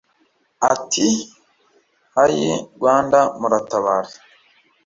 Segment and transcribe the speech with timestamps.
[0.73, 4.11] ati:”ayi rwanda muratabare